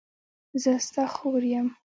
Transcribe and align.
زه 0.61 0.71
ستا 0.85 1.03
خور 1.15 1.43
یم. 1.51 1.67